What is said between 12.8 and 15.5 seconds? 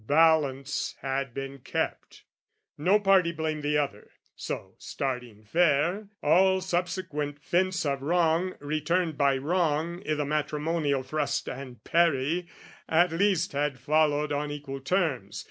at least Had followed on equal terms.